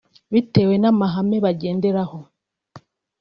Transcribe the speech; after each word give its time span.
bitewe 0.33 0.75
n’amahame 0.81 1.37
bagenderaho 1.45 2.19